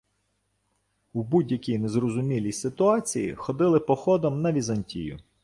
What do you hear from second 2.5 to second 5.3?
ситуації ходили походом на Візантію.